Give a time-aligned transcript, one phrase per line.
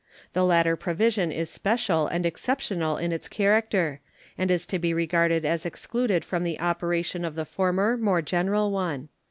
[0.33, 3.99] The latter provision is special and exceptional in its character,
[4.35, 8.71] and is to be regarded as excluded from the operation of the former more general
[8.71, 9.09] one.